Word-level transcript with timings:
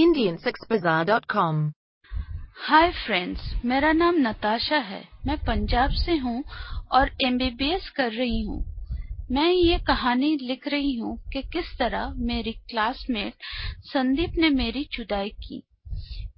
indiansexbazaar.com. 0.00 1.72
Hi 2.68 2.90
friends 2.90 3.40
मेरा 3.64 3.92
नाम 3.92 4.14
नताशा 4.18 4.76
है। 4.76 5.08
मैं 5.26 5.36
पंजाब 5.38 5.90
से 5.90 6.16
हूँ 6.16 6.44
और 6.92 7.10
एमबीबीएस 7.24 7.90
कर 7.90 8.12
रही 8.12 8.42
हूँ। 8.42 8.64
मैं 9.30 9.50
ये 9.52 9.78
कहानी 9.78 10.38
लिख 10.42 10.68
रही 10.68 10.94
हूँ 10.94 11.30
कि 11.32 11.42
किस 11.42 11.78
तरह 11.78 12.14
मेरी 12.16 12.52
क्लासमेट 12.52 13.34
संदीप 13.80 14.30
ने 14.38 14.50
मेरी 14.50 14.88
जुदाई 14.92 15.28
की। 15.28 15.62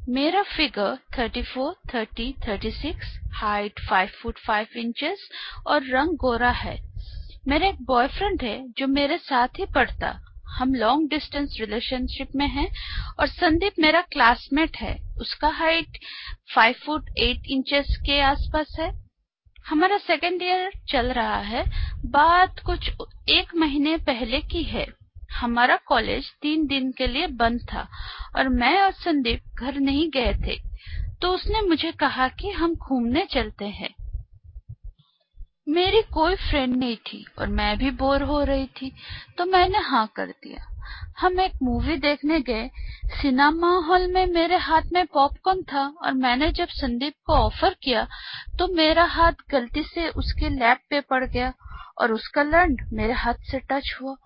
मेरा 0.08 0.42
फिगर 0.42 0.98
34, 1.16 1.74
30, 1.92 2.32
36, 2.44 2.96
हाइट 3.34 3.80
5 3.90 4.08
फुट 4.08 4.38
5 4.50 4.76
इंचेस 4.76 5.28
और 5.66 5.82
रंग 5.82 6.16
गोरा 6.16 6.50
है। 6.50 6.82
मेरा 7.48 7.66
एक 7.66 7.82
बॉयफ्रेंड 7.82 8.42
है 8.42 8.68
जो 8.68 8.86
मेरे 8.86 9.18
साथ 9.18 9.48
ही 9.48 9.64
पढ़ता। 9.64 10.31
हम 10.52 10.74
लॉन्ग 10.74 11.08
डिस्टेंस 11.10 11.56
रिलेशनशिप 11.60 12.28
में 12.36 12.46
हैं 12.46 12.68
और 13.20 13.26
संदीप 13.26 13.72
मेरा 13.78 14.00
क्लासमेट 14.00 14.76
है। 14.76 14.96
उसका 15.20 15.48
हाइट 15.48 15.98
5 16.54 16.74
फुट 16.86 17.10
8 17.10 17.46
इंचेस 17.46 17.96
के 18.06 18.20
आसपास 18.20 18.76
है। 18.80 19.02
हमारा 19.66 19.98
सेकेंड 19.98 20.42
ईयर 20.42 20.70
चल 20.88 21.12
रहा 21.12 21.36
है। 21.36 21.64
बात 22.04 22.58
कुछ 22.58 22.90
एक 23.28 23.54
महीने 23.56 23.96
पहले 23.96 24.40
की 24.40 24.62
है। 24.62 24.86
हमारा 25.32 25.76
कॉलेज 25.76 26.30
तीन 26.42 26.66
दिन 26.66 26.92
के 26.92 27.06
लिए 27.06 27.26
बंद 27.26 27.60
था 27.72 27.88
और 28.36 28.48
मैं 28.48 28.82
और 28.82 28.92
संदीप 28.92 29.42
घर 29.54 29.74
नहीं 29.74 30.10
गए 30.10 30.34
थे। 30.34 30.56
तो 31.22 31.28
उसने 31.28 31.60
मुझे 31.60 31.92
कहा 31.92 32.28
कि 32.28 32.50
हम 32.50 32.74
घूमने 32.74 33.26
चलते 33.30 33.64
हैं। 33.64 33.94
मेरी 35.66 36.00
कोई 36.02 36.34
फ्रेंड 36.34 36.76
नहीं 36.76 36.96
थी 36.96 37.24
और 37.38 37.46
मैं 37.48 37.76
भी 37.78 37.90
बोर 37.90 38.22
हो 38.22 38.42
रही 38.44 38.66
थी 38.76 38.90
तो 39.38 39.44
मैंने 39.44 39.78
हाँ 39.78 40.06
कर 40.16 40.26
दिया। 40.26 40.68
हम 41.18 41.40
एक 41.40 41.52
मूवी 41.62 41.96
देखने 41.96 42.40
गए। 42.40 42.68
सिनेमा 43.12 43.70
हॉल 43.86 44.06
में 44.12 44.26
मेरे 44.26 44.56
हाथ 44.56 44.82
में 44.92 45.04
पॉपकॉर्न 45.06 45.62
था 45.62 45.84
और 46.02 46.12
मैंने 46.12 46.50
जब 46.52 46.68
संदीप 46.68 47.14
को 47.26 47.32
ऑफ़र 47.32 47.76
किया 47.82 48.06
तो 48.58 48.68
मेरा 48.68 49.04
हाथ 49.04 49.32
गलती 49.50 49.82
से 49.82 50.08
उसके 50.08 50.48
लैप 50.48 50.80
पे 50.90 51.00
पड़ 51.00 51.24
गया 51.24 51.52
और 51.98 52.12
उसका 52.12 52.42
लंड 52.42 52.82
मेरे 52.92 53.12
हाथ 53.12 53.34
से 53.50 53.58
टच 53.70 53.94
हुआ। 54.02 54.16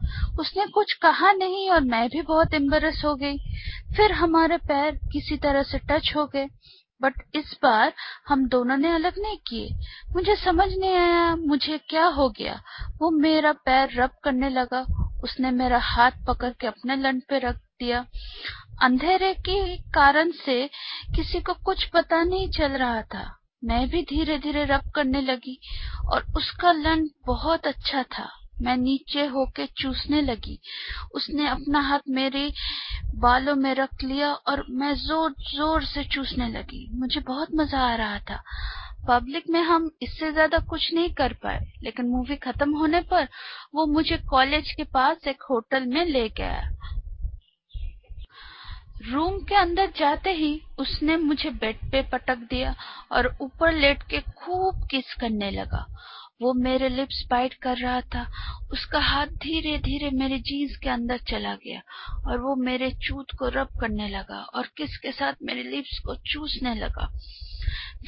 उसने 0.40 0.66
कुछ 0.66 0.92
कहा 0.92 1.32
नहीं 1.32 1.70
और 1.70 1.80
मैं 1.80 2.08
भी 2.08 2.22
बहुत 2.22 2.54
एम्बेरस 2.54 3.02
हो 3.04 3.14
गई। 3.14 3.36
फिर 3.96 4.12
हमारे 4.12 4.56
पैर 4.56 4.98
किसी 5.12 5.36
तरह 5.36 5.62
से 5.62 5.78
टच 5.90 6.12
हो 6.16 6.26
गए। 6.26 6.46
बट 7.02 7.14
इस 7.34 7.58
बार 7.62 7.92
हम 8.28 8.48
दोनों 8.48 8.76
ने 8.76 8.92
अलग 8.92 9.12
नहीं 9.18 9.38
किए। 9.46 9.74
मुझे 10.12 10.36
समझ 10.36 10.68
नहीं 10.68 10.94
आया, 10.94 11.36
मुझे 11.36 11.78
क्या 11.78 12.04
हो 12.04 12.30
गया? 12.30 12.62
वो 12.98 13.10
मेरा 13.10 13.52
पैर 13.52 13.88
रब 13.92 14.10
करने 14.24 14.48
लगा। 14.48 14.86
उसने 15.24 15.50
मेरा 15.50 15.78
हाथ 15.78 16.10
पकड़ 16.26 16.50
के 16.50 16.66
अपने 16.66 16.96
लंड 16.96 17.22
पे 17.28 17.38
रख 17.38 17.56
दिया। 17.56 18.06
अंधेरे 18.82 19.34
के 19.34 19.76
कारण 19.76 20.30
से 20.30 20.70
किसी 21.16 21.40
को 21.40 21.54
कुछ 21.54 21.84
पता 21.84 22.22
नहीं 22.22 22.50
चल 22.50 22.72
रहा 22.72 23.02
था। 23.02 23.38
मैं 23.64 23.88
भी 23.88 24.02
धीरे 24.02 24.38
धीरे 24.38 24.64
रब 24.64 24.92
करने 24.94 25.20
लगी 25.20 25.60
और 26.06 26.26
उसका 26.36 26.72
लंड 26.72 27.10
बहुत 27.26 27.66
अच्छा 27.66 28.02
था। 28.02 28.45
मैं 28.62 28.76
नीचे 28.76 29.26
होके 29.26 29.66
चूसने 29.76 30.20
लगी। 30.22 30.58
उसने 31.14 31.48
अपना 31.48 31.80
हाथ 31.80 32.08
मेरे 32.10 32.50
बालों 33.16 33.54
में 33.54 33.74
रख 33.74 34.04
लिया 34.04 34.32
और 34.32 34.64
मैं 34.70 34.94
ज़ोर 34.96 35.34
ज़ोर 35.46 35.84
से 35.84 36.04
चूसने 36.04 36.48
लगी। 36.48 36.88
मुझे 36.92 37.20
बहुत 37.20 37.54
मज़ा 37.54 37.80
आ 37.82 37.94
रहा 37.96 38.18
था। 38.20 38.42
पब्लिक 39.08 39.48
में 39.50 39.60
हम 39.60 39.90
इससे 40.02 40.32
ज़्यादा 40.32 40.58
कुछ 40.60 40.92
नहीं 40.94 41.12
कर 41.14 41.32
पाए, 41.32 41.60
लेकिन 41.82 42.06
मूवी 42.06 42.36
खत्म 42.36 42.76
होने 42.76 43.00
पर 43.00 43.28
वो 43.74 43.86
मुझे 43.86 44.16
कॉलेज 44.30 44.72
के 44.72 44.84
पास 44.84 45.26
एक 45.28 45.42
होटल 45.50 45.86
में 45.86 46.04
ले 46.04 46.28
गया। 46.28 46.62
रूम 49.04 49.38
के 49.40 49.54
अंदर 49.54 49.92
जाते 49.96 50.30
ही 50.30 50.60
उसने 50.78 51.16
मुझे 51.16 51.50
बेड 51.52 51.90
पे 51.90 52.02
पटक 52.02 52.38
दिया 52.50 52.74
और 53.12 53.26
ऊपर 53.40 53.72
लेट 53.72 54.02
के 54.02 54.20
खूब 54.36 54.86
किस 54.90 55.14
करने 55.14 55.50
लगा। 55.50 55.86
वो 56.42 56.52
मेरे 56.54 56.88
लिप्स 56.88 57.26
बाइट 57.30 57.54
कर 57.54 57.76
रहा 57.76 58.00
था। 58.00 58.26
उसका 58.72 58.98
हाथ 58.98 59.26
धीरे 59.26 59.78
धीरे 59.78 60.10
मेरे 60.10 60.38
जीन्स 60.38 60.76
के 60.76 60.88
अंदर 60.88 61.18
चला 61.18 61.54
गया 61.54 61.82
और 62.26 62.38
वो 62.38 62.54
मेरे 62.56 62.90
चूत 62.90 63.26
को 63.38 63.48
रब 63.48 63.68
करने 63.80 64.08
लगा 64.08 64.38
और 64.54 64.66
किस 64.76 64.96
के 64.96 65.12
साथ 65.12 65.32
मेरे 65.42 65.62
लिप्स 65.62 65.98
को 65.98 66.14
चूसने 66.14 66.74
लगा। 66.74 67.18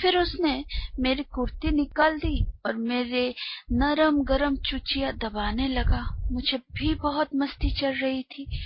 फिर 0.03 0.19
उसने 0.19 0.65
मेरी 1.01 1.23
कुर्ती 1.23 1.71
निकाल 1.71 2.19
दी 2.19 2.47
और 2.67 2.77
मेरे 2.77 3.35
नरम 3.73 4.23
गरम 4.23 4.57
चुचिया 4.57 5.13
दबाने 5.13 5.69
लगा। 5.69 6.29
मुझे 6.33 6.59
भी 6.59 6.95
बहुत 6.95 7.29
मस्ती 7.37 7.71
चल 7.71 7.95
रही 7.95 8.23
थी। 8.23 8.61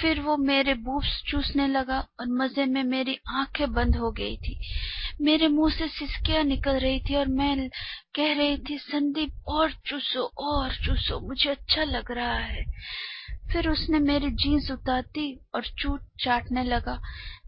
फिर 0.00 0.20
वो 0.20 0.36
मेरे 0.36 0.74
बूब्स 0.74 1.22
चूसने 1.26 1.68
लगा 1.68 2.00
और 2.20 2.26
मज़े 2.28 2.66
में 2.66 2.84
मेरी 2.84 3.18
आँखें 3.28 3.72
बंद 3.72 3.96
हो 3.96 4.10
गई 4.10 4.36
थी। 4.36 4.60
मेरे 5.20 5.48
मुँह 5.48 5.72
से 5.74 5.88
सिसकियाँ 5.88 6.42
निकल 6.44 6.78
रही 6.78 7.00
थी 7.00 7.16
और 7.16 7.28
मैं 7.28 7.68
कह 8.16 8.32
रही 8.34 8.56
थी, 8.58 8.78
संदीप, 8.78 9.32
और 9.48 9.72
चूसो 9.86 10.22
और 10.38 10.74
चूसो, 10.84 11.20
मुझे 11.20 11.50
अच्छा 11.50 11.84
लग 11.84 12.10
रहा 12.10 12.38
है। 12.38 12.64
फिर 13.52 13.68
उसने 13.68 13.98
मेरी 13.98 14.30
जीन्स 14.32 14.70
उतारती 14.70 15.26
और 15.54 15.66
चूट 15.78 16.00
चाटने 16.20 16.64
लगा, 16.64 17.00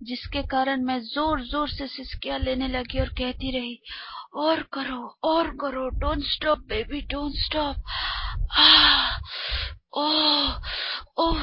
जिसके 0.02 0.42
कारण 0.42 0.84
मैं 0.84 0.98
ज़ोर 1.00 1.40
ज़ोर 1.42 1.68
से 1.68 1.86
सिसकियाँ 1.86 2.38
लेने 2.38 2.68
लगी 2.68 3.00
और 3.00 3.08
कहती 3.08 3.50
रही, 3.58 3.78
और 4.34 4.62
करो 4.72 5.02
और 5.24 5.50
करो 5.60 5.88
don't 6.00 6.22
stop 6.24 6.58
baby 6.68 7.00
don't 7.12 7.32
stop 7.36 7.76
oh 9.94 10.60
oh 11.18 11.40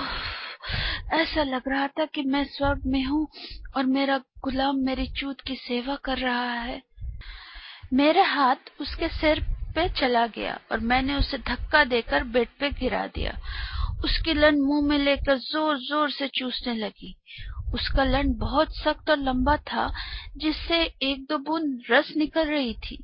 ऐसा 1.13 1.43
लग 1.43 1.61
रहा 1.67 1.87
था 1.87 2.05
कि 2.05 2.23
मैं 2.23 2.43
स्वर्ग 2.43 2.81
में 2.85 3.03
हूँ 3.03 3.27
और 3.75 3.85
मेरा 3.85 4.17
गुलाम 4.43 4.77
मेरी 4.77 5.07
चूत 5.07 5.41
की 5.41 5.55
सेवा 5.55 5.95
कर 5.95 6.17
रहा 6.17 6.53
है। 6.53 6.81
मेरा 7.93 8.23
हाथ 8.25 8.71
उसके 8.81 9.07
सिर 9.07 9.39
पे 9.75 9.87
चला 9.89 10.27
गया 10.27 10.59
और 10.71 10.79
मैंने 10.79 11.15
उसे 11.15 11.37
धक्का 11.37 11.83
देकर 11.83 12.23
बेड 12.23 12.47
पे 12.59 12.69
गिरा 12.69 13.07
दिया। 13.07 13.37
उसकी 14.03 14.33
लन 14.33 14.59
मुँह 14.61 14.87
में 14.87 14.97
लेकर 14.97 15.37
ज़ोर 15.37 15.77
ज़ोर 15.77 16.11
से 16.11 16.27
चूसने 16.27 16.73
लगी। 16.73 17.15
उसका 17.73 18.03
लन 18.03 18.33
बहुत 18.33 18.75
सख्त 18.77 19.09
और 19.09 19.17
लंबा 19.17 19.57
था, 19.57 19.93
जिससे 20.37 20.83
एक 21.03 21.25
दो 21.29 21.37
बूंद 21.37 21.83
रस 21.91 22.13
निकल 22.17 22.45
रही 22.45 22.73
थी। 22.73 23.03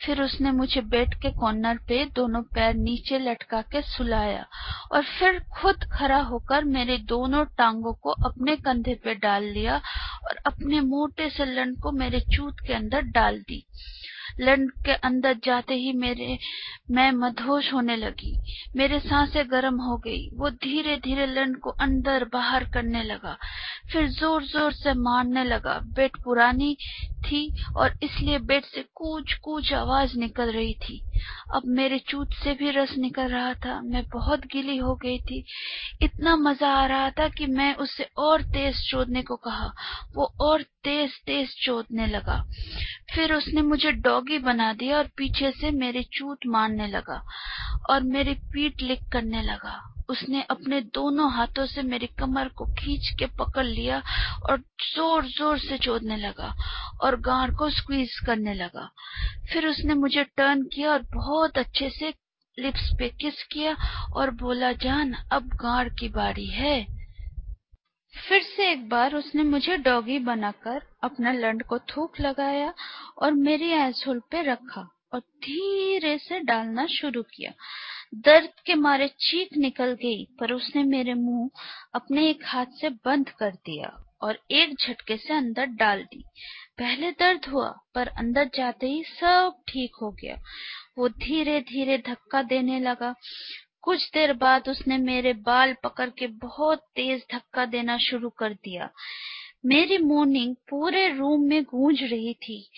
फिर 0.00 0.22
उसने 0.22 0.52
मुझे 0.52 0.80
बेड 0.80 1.14
के 1.14 1.30
कॉर्नर 1.30 1.78
पे 1.88 2.04
दोनों 2.04 2.42
पैर 2.54 2.74
नीचे 2.74 3.18
लटका 3.18 3.62
के 3.62 3.82
सुलाया 3.82 4.46
और 4.92 5.02
फिर 5.18 5.38
खुद 5.52 5.84
खड़ा 5.92 6.20
होकर 6.20 6.64
मेरे 6.64 6.98
दोनों 6.98 7.44
टांगों 7.58 7.92
को 7.92 8.10
अपने 8.28 8.56
कंधे 8.56 8.94
पे 8.94 9.14
डाल 9.14 9.44
लिया 9.44 9.76
और 10.24 10.36
अपने 10.46 10.80
मोटे 10.80 11.30
से 11.30 11.44
लंड 11.44 11.80
को 11.80 11.92
मेरे 11.92 12.20
चूत 12.36 12.60
के 12.66 12.72
अंदर 12.72 13.02
डाल 13.02 13.38
दी। 13.38 13.64
लंड 14.40 14.70
के 14.84 14.92
अंदर 14.92 15.36
जाते 15.44 15.74
ही 15.74 15.92
मेरे, 15.92 16.38
मैं 16.90 17.10
मदहोश 17.12 17.72
होने 17.72 17.96
लगी। 17.96 18.36
मेरे 18.76 18.98
साँसें 19.00 19.50
गर्म 19.50 19.80
हो 19.80 19.96
गई। 19.96 20.28
वो 20.34 20.50
धीरे 20.50 20.96
धीरे 20.96 21.26
लंड 21.26 21.56
को 21.56 21.70
अंदर 21.70 22.24
बाहर 22.24 22.64
करने 22.64 23.02
लगा। 23.02 23.36
फिर 23.92 24.08
ज़ोर 24.08 24.44
ज़ोर 24.44 24.72
से 24.72 24.94
मारने 24.94 25.44
लगा। 25.44 25.78
बेड 25.78 26.16
पुरानी 26.24 26.76
थी 27.30 27.64
और 27.76 27.98
इसलिए 28.02 28.38
बेड 28.38 28.64
से 28.64 28.84
कूच 28.94 29.32
कूच 29.32 29.72
आवाज़ 29.72 30.16
निकल 30.16 30.52
रही 30.52 30.74
थी। 30.74 31.02
अब 31.54 31.62
मेरे 31.66 31.98
चूत 31.98 32.32
से 32.32 32.54
भी 32.54 32.70
रस 32.70 32.94
निकल 32.98 33.28
रहा 33.28 33.54
था। 33.54 33.80
मैं 33.82 34.04
बहुत 34.08 34.46
गीली 34.46 34.76
हो 34.76 34.94
गई 34.94 35.18
थी। 35.18 35.44
इतना 36.02 36.36
मज़ा 36.36 36.68
आ 36.68 36.86
रहा 36.86 37.10
था 37.10 37.28
कि 37.28 37.46
मैं 37.46 37.74
उसे 37.74 38.08
और 38.18 38.42
तेज 38.42 38.90
चोदने 38.90 39.22
को 39.22 39.36
कहा। 39.36 39.72
वो 40.14 40.32
और 40.40 40.62
तेज 40.62 41.10
तेज 41.26 41.54
चोदने 41.64 42.06
लगा। 42.06 42.42
फिर 43.14 43.34
उसने 43.34 43.62
मुझे 43.62 43.92
डॉगी 43.92 44.38
बना 44.38 44.72
दिया 44.72 44.98
और 44.98 45.06
पीछे 45.16 45.50
से 45.50 45.70
मेरी 45.70 46.02
चूत 46.02 46.38
मारने 46.46 46.86
लगा 46.86 47.22
और 47.90 48.02
मेरी 48.02 48.34
पीठ 48.34 48.82
लिक 48.82 49.00
करने 49.12 49.42
लगा। 49.42 49.97
उसने 50.08 50.42
अपने 50.50 50.80
दोनों 50.94 51.30
हाथों 51.32 51.66
से 51.66 51.82
मेरी 51.82 52.06
कमर 52.18 52.48
को 52.48 52.66
खींच 52.74 53.10
के 53.18 53.26
पकड़ 53.38 53.64
लिया 53.64 54.02
और 54.50 54.58
ज़ोर 54.84 55.26
ज़ोर 55.28 55.58
से 55.58 55.78
चोदने 55.78 56.16
लगा 56.16 56.52
और 57.02 57.20
गांड 57.20 57.56
को 57.56 57.70
स्क्वीज 57.70 58.18
करने 58.26 58.54
लगा। 58.54 58.88
फिर 59.52 59.66
उसने 59.66 59.94
मुझे 59.94 60.24
टर्न 60.24 60.62
किया 60.64 60.92
और 60.92 61.06
बहुत 61.14 61.58
अच्छे 61.58 61.90
से 61.90 62.14
लिप्स 62.58 62.90
पे 62.98 63.08
किस 63.20 63.42
किया 63.44 63.76
और 64.14 64.30
बोला, 64.30 64.72
जान, 64.72 65.12
अब 65.32 65.48
गांड 65.54 65.90
की 65.98 66.08
बारी 66.08 66.46
है। 66.46 66.84
फिर 68.14 68.42
से 68.42 68.70
एक 68.72 68.88
बार 68.88 69.14
उसने 69.14 69.42
मुझे 69.42 69.76
डॉगी 69.76 70.18
बनाकर 70.18 70.80
अपना 71.04 71.32
लंड 71.32 71.62
को 71.62 71.78
थूक 71.78 72.20
लगाया 72.20 72.72
और 73.18 73.32
मेरी 73.32 73.70
एसहोल 73.72 74.20
पे 74.30 74.42
रखा 74.42 74.80
और 75.12 75.20
धीरे 75.20 76.16
से 76.18 76.40
डालना 76.40 76.86
शुरू 76.86 77.22
किया। 77.22 77.52
दर्द 78.14 78.50
के 78.66 78.74
मारे 78.74 79.08
चीख 79.08 79.48
निकल 79.56 79.92
गई, 79.92 80.24
पर 80.40 80.52
उसने 80.52 80.82
मेरे 80.82 81.14
मुँह 81.14 81.50
अपने 81.94 82.30
एक 82.30 82.40
हाथ 82.44 82.66
से 82.66 82.90
बंद 82.90 83.30
कर 83.30 83.50
दिया 83.50 84.04
और 84.20 84.38
एक 84.50 84.76
झटके 84.80 85.16
से 85.16 85.34
अंदर 85.34 85.66
डाल 85.66 86.02
दी। 86.02 86.24
पहले 86.78 87.10
दर्द 87.10 87.44
हुआ, 87.44 87.78
पर 87.94 88.08
अंदर 88.08 88.50
जाते 88.54 88.86
ही 88.86 89.04
सब 89.04 89.62
ठीक 89.68 89.92
हो 90.02 90.10
गया। 90.10 90.36
वो 90.98 91.08
धीरे 91.08 91.60
धीरे 91.60 91.98
धक्का 91.98 92.42
देने 92.42 92.80
लगा। 92.80 93.14
कुछ 93.82 94.10
देर 94.14 94.32
बाद 94.32 94.68
उसने 94.68 94.98
मेरे 94.98 95.32
बाल 95.32 95.74
पकड़ 95.84 96.10
के 96.10 96.26
बहुत 96.26 96.78
तेज 96.78 97.24
धक्का 97.32 97.66
देना 97.66 97.98
शुरू 97.98 98.30
कर 98.30 98.52
दिया। 98.52 98.90
मेरी 99.66 99.98
मॉर्निंग 99.98 100.56
पूरे 100.68 101.08
रूम 101.08 101.40
में 101.40 101.62
गूंज 101.62 102.02
रही 102.02 102.34
थी। 102.34 102.70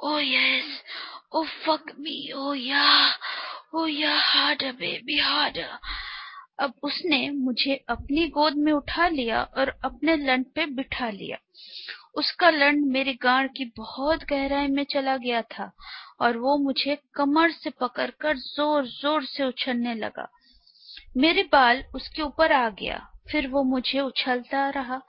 ओ 0.00 0.18
यस 0.18 0.82
ओ 1.32 1.44
फक 1.44 1.92
मी 1.98 2.32
ओ 2.32 2.54
या 2.54 3.10
ओ 3.74 3.86
या 3.86 4.14
हार्डर 4.16 4.72
बेबी 4.72 5.18
हार्डर 5.18 5.78
अब 6.60 6.74
उसने 6.82 7.18
मुझे 7.30 7.74
अपनी 7.88 8.26
गोद 8.28 8.56
में 8.56 8.72
उठा 8.72 9.08
लिया 9.08 9.42
और 9.42 9.68
अपने 9.84 10.16
लंड 10.16 10.44
पे 10.54 10.66
बिठा 10.66 11.08
लिया। 11.10 11.38
उसका 12.14 12.50
लंड 12.50 12.84
मेरी 12.86 13.12
गांड 13.14 13.50
की 13.50 13.64
बहुत 13.76 14.24
गहराई 14.24 14.66
में 14.66 14.84
चला 14.84 15.16
गया 15.16 15.42
था 15.42 15.70
और 16.20 16.36
वो 16.36 16.56
मुझे 16.58 16.98
कमर 17.14 17.50
से 17.50 17.70
पकड़कर 17.70 18.36
ज़ोर 18.36 18.86
ज़ोर 18.86 19.24
से 19.24 19.44
उछलने 19.44 19.94
लगा। 19.94 20.28
मेरे 21.16 21.42
बाल 21.42 21.84
उसके 21.94 22.22
ऊपर 22.22 22.52
आ 22.52 22.68
गया, 22.68 22.98
फिर 23.30 23.46
वो 23.48 23.62
मुझे 23.62 24.00
उछलता 24.00 24.68
रहा। 24.70 25.00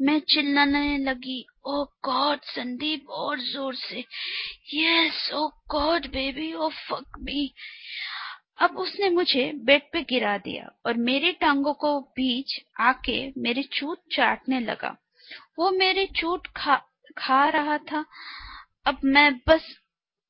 मैं 0.00 0.18
चिल्लाने 0.20 0.98
लगी, 0.98 1.44
ओ 1.66 1.84
गॉड, 2.04 2.38
संदीप, 2.44 3.08
और 3.08 3.40
ज़ोर 3.40 3.74
से। 3.74 4.04
Yes, 4.74 5.30
oh 5.34 5.48
God 5.70 6.06
baby 6.06 6.52
oh 6.52 6.68
fuck 6.68 7.18
me. 7.20 7.52
अब 8.60 8.76
उसने 8.76 9.10
मुझे 9.10 9.52
बेड 9.54 9.82
पे 9.92 10.02
गिरा 10.02 10.38
दिया 10.38 10.70
और 10.86 10.94
मेरी 10.94 11.32
टांगों 11.32 11.74
को 11.74 12.00
बीच 12.00 12.60
आके 12.80 13.32
मेरी 13.38 13.62
चूत 13.62 14.02
चाटने 14.12 14.60
लगा। 14.60 14.96
वो 15.58 15.70
मेरी 15.70 16.06
चूत 16.06 16.46
खा 17.18 17.48
रहा 17.48 17.78
था। 17.78 18.04
अब 18.86 18.98
मैं 19.04 19.40
बस 19.48 19.76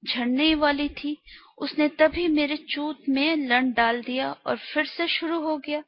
झड़ने 0.05 0.55
वाली 0.55 0.88
थी। 0.88 1.17
उसने 1.59 1.88
तभी 1.88 2.29
मेरे 2.29 2.56
चूत 2.56 3.03
में 3.09 3.37
लन 3.37 3.73
डाल 3.73 4.03
दिया 4.03 4.33
और 4.47 4.56
फिर 4.56 4.87
से 4.87 5.09
शुरू 5.09 5.41
हो 5.41 5.56
गया। 5.56 5.83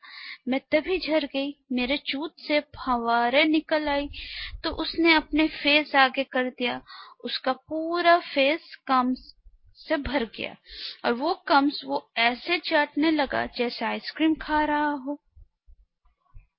मैं 0.48 0.60
तभी 0.72 0.98
झर 0.98 1.24
गई। 1.24 1.54
मेरे 1.72 1.96
चूत 1.96 2.34
से 2.38 2.60
फवारे 2.60 3.44
निकल 3.44 3.88
आई। 3.88 4.08
तो 4.64 4.70
उसने 4.70 5.14
अपने 5.14 5.48
फेस 5.48 5.94
आगे 5.94 6.24
कर 6.24 6.50
दिया। 6.50 6.82
उसका 7.24 7.52
पूरा 7.52 8.18
फेस 8.18 8.76
कम 8.86 9.14
से 9.88 9.96
भर 9.96 10.24
गया। 10.24 10.56
और 11.04 11.12
वो 11.12 11.34
कम्स 11.34 11.80
वो 11.84 12.10
ऐसे 12.16 12.58
चाटने 12.58 13.10
लगा 13.10 13.46
जैसे 13.46 13.84
आइसक्रीम 13.84 14.34
खा 14.34 14.64
रहा 14.64 14.90
हो। 14.90 15.20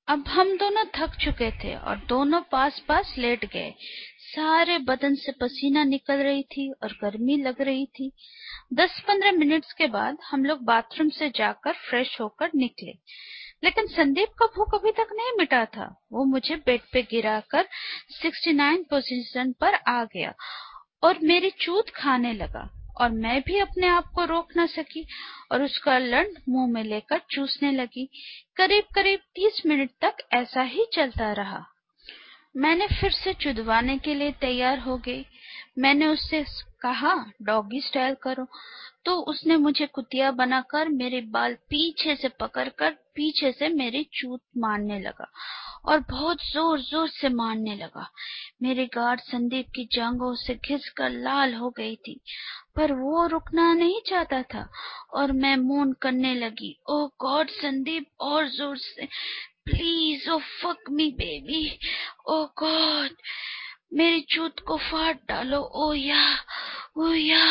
अब 0.07 0.27
हम 0.27 0.57
दोनों 0.57 0.85
थक 0.95 1.15
चुके 1.15 1.51
थे 1.51 1.75
और 1.75 1.97
दोनों 1.97 2.41
पास 2.41 2.79
पास 2.79 3.15
लेट 3.17 3.45
गए। 3.45 3.73
सारे 4.17 4.77
बदन 4.77 5.15
से 5.15 5.31
पसीना 5.31 5.83
निकल 5.83 6.15
रही 6.15 6.43
थी 6.43 6.71
और 6.71 6.91
गर्मी 7.01 7.37
लग 7.37 7.61
रही 7.61 7.85
थी। 7.85 8.11
दस 8.73 9.03
पंद्रह 9.07 9.31
मिनट्स 9.31 9.73
के 9.73 9.87
बाद 9.87 10.17
हम 10.29 10.45
लोग 10.45 10.63
बाथरूम 10.63 11.09
से 11.09 11.29
जाकर 11.29 11.73
फ्रेश 11.73 12.21
होकर 12.21 12.49
निकले। 12.55 12.93
लेकिन 13.63 13.87
संदीप 13.87 14.29
का 14.29 14.45
भूख 14.45 14.75
अभी 14.75 14.91
तक 14.91 15.07
नहीं 15.11 15.37
मिटा 15.37 15.65
था। 15.65 16.01
वो 16.11 16.23
मुझे 16.23 16.55
बेड 16.55 16.81
पे 16.93 17.01
गिराकर 17.01 17.67
69 18.21 18.83
पोजीशन 18.83 19.51
पर 19.51 19.73
आ 19.73 20.03
गया 20.03 20.33
और 21.03 21.19
मेरी 21.23 21.49
चूत 21.49 21.89
खाने 21.89 22.33
लगा। 22.33 22.82
और 23.01 23.09
मैं 23.09 23.41
भी 23.41 23.59
अपने 23.59 23.87
आप 23.87 24.05
को 24.05 24.25
रोक 24.25 24.47
न 24.57 24.67
सकी 24.67 25.07
और 25.51 25.63
उसका 25.63 25.97
लंड 25.97 26.37
मुँह 26.49 26.71
में 26.71 26.83
लेकर 26.83 27.21
चूसने 27.31 27.71
लगी। 27.71 28.09
करीब 28.55 28.83
करीब 28.95 29.19
तीस 29.19 29.61
मिनट 29.65 29.89
तक 30.01 30.17
ऐसा 30.33 30.61
ही 30.61 30.85
चलता 30.93 31.31
रहा। 31.31 31.65
मैंने 32.57 32.87
फिर 32.87 33.11
से 33.11 33.33
चुदवाने 33.33 33.97
के 33.97 34.15
लिए 34.15 34.31
तैयार 34.31 34.79
हो 34.79 34.97
गई। 34.97 35.25
मैंने 35.79 36.07
उससे 36.07 36.45
कहा, 36.81 37.31
डॉगी 37.41 37.81
स्टाइल 37.81 38.15
करो। 38.23 38.47
तो 39.05 39.15
उसने 39.29 39.55
मुझे 39.57 39.85
कुतिया 39.85 40.31
बनाकर 40.31 40.89
मेरे 40.89 41.21
बाल 41.31 41.53
पीछे 41.69 42.15
से 42.15 42.27
पकड़कर 42.39 42.91
पीछे 43.15 43.51
से 43.51 43.69
मेरी 43.69 44.03
चूत 44.13 44.41
मारने 44.57 44.99
लगा 44.99 45.31
और 45.85 45.99
बहुत 46.09 46.43
ज़ोर 46.43 46.79
ज़ोर 46.81 47.07
से 47.09 47.29
मारने 47.29 47.75
लगा। 47.75 48.07
मेरी 48.61 48.85
गार्ड 48.85 49.19
संदीप 49.19 49.67
की 49.75 49.85
जांघों 49.93 50.33
से 50.35 50.55
घिस 50.55 50.89
कर 50.89 51.09
लाल 51.09 51.53
हो 51.53 51.69
गई 51.69 51.95
थी, 51.95 52.19
पर 52.75 52.93
वो 52.93 53.25
रुकना 53.27 53.73
नहीं 53.73 53.99
चाहता 54.07 54.41
था 54.43 54.67
और 55.13 55.31
मैं 55.31 55.55
मून 55.57 55.93
करने 56.01 56.33
लगी, 56.35 56.75
ओ 56.89 57.05
गॉड 57.21 57.49
संदीप, 57.51 58.07
और 58.19 58.47
ज़ोर 58.47 58.77
से, 58.77 59.05
please, 59.65 60.29
oh 60.29 60.37
fuck 60.61 60.89
me 60.89 61.09
baby, 61.11 61.79
oh 62.27 62.43
God, 62.59 63.09
मेरी 63.93 64.21
चूत 64.29 64.59
को 64.59 64.77
फाड़ 64.81 65.13
डालो, 65.27 65.59
ओ 65.59 65.93
या 65.93 66.25
ओ 66.97 67.13
या। 67.13 67.45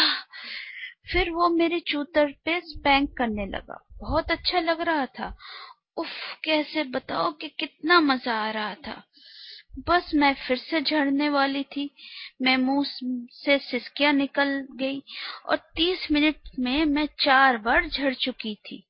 फिर 1.07 1.31
वो 1.31 1.49
मेरे 1.49 1.81
चूतर 1.81 2.33
पे 2.45 2.61
स्पैंक 2.61 3.17
करने 3.17 3.47
लगा। 3.47 3.87
बहुत 4.01 4.31
अच्छा 4.31 4.61
लग 4.61 4.81
रहा 4.81 5.07
था। 5.07 5.37
उफ, 5.97 6.09
कैसे 6.45 6.85
बताओ 6.85 7.33
कि 7.33 7.49
कितना 7.49 8.01
मज़ा 8.01 8.35
आ 8.35 8.51
रहा 8.51 8.75
था। 8.75 9.03
बस 9.89 10.11
मैं 10.15 10.35
फिर 10.35 10.57
से 10.57 10.81
झड़ने 10.81 11.29
वाली 11.29 11.63
थी। 11.63 11.91
मैं 12.43 12.57
मुँह 12.57 12.85
से 13.33 13.59
सिसकियाँ 13.59 14.13
निकल 14.13 14.69
गई 14.71 15.03
और 15.47 15.57
तीस 15.57 16.09
मिनट 16.13 16.37
में 16.59 16.85
मैं 16.85 17.09
चार 17.21 17.59
बार 17.59 17.89
झड़ 17.89 18.15
चुकी 18.15 18.55
थी। 18.55 18.87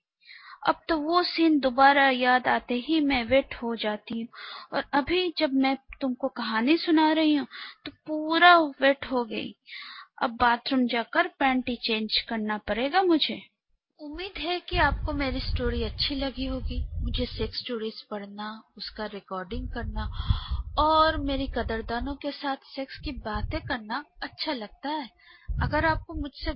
अब 0.68 0.80
तो 0.88 0.96
वो 0.96 1.22
सीन 1.22 1.58
दोबारा 1.60 2.08
याद 2.10 2.48
आते 2.48 2.74
ही 2.74 3.00
मैं 3.00 3.24
वेट 3.24 3.54
हो 3.54 3.76
जाती 3.76 4.20
हूँ 4.20 4.28
और 4.72 4.84
अभी 4.92 5.34
जब 5.38 5.52
मैं 5.52 5.76
तुमको 6.00 6.28
कहानी 6.28 6.76
सुना 6.76 7.12
रही 7.12 7.34
हूँ 7.34 7.46
तो 7.84 7.92
पूरा 8.06 8.58
वेट 8.58 9.06
हो 9.06 9.24
गई। 9.24 9.54
अब 10.22 10.30
बाथरूम 10.30 10.86
जाकर 10.86 11.28
पैंटी 11.28 11.76
चेंज 11.76 12.20
करना 12.28 12.58
पड़ेगा 12.58 13.02
मुझे। 13.02 13.42
उम्मीद 14.00 14.38
है 14.38 14.60
कि 14.60 14.76
आपको 14.76 15.12
मेरी 15.12 15.40
स्टोरी 15.40 15.82
अच्छी 15.82 16.14
लगी 16.14 16.46
होगी। 16.46 16.84
मुझे 17.00 17.26
सेक्स 17.26 17.58
स्टोरीज 17.58 18.02
पढ़ना, 18.02 18.62
उसका 18.76 19.06
रिकॉर्डिंग 19.06 19.68
करना 19.68 20.04
और 20.78 21.16
मेरी 21.16 21.46
कदरदानों 21.46 22.14
के 22.14 22.30
साथ 22.30 22.56
सेक्स 22.56 22.98
की 22.98 23.12
बातें 23.12 23.60
करना 23.60 24.04
अच्छा 24.22 24.52
लगता 24.52 24.88
है। 24.88 25.08
अगर 25.62 25.84
आपको 25.84 26.14
मुझसे 26.14 26.50